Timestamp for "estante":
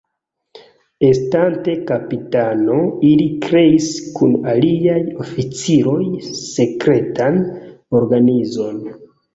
1.09-1.75